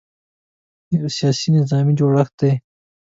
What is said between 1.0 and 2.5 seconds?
سیاسي– نظامي جوړښت